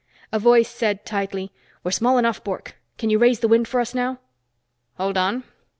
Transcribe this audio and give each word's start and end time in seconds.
A 0.31 0.39
voice 0.39 0.67
said 0.67 1.05
tightly: 1.05 1.51
"We're 1.83 1.91
small 1.91 2.17
enough, 2.17 2.43
Bork. 2.43 2.73
Can 2.97 3.11
you 3.11 3.19
raise 3.19 3.41
the 3.41 3.47
wind 3.47 3.67
for 3.67 3.79
us 3.79 3.93
now?" 3.93 4.17
"Hold 4.97 5.15
on." 5.15 5.43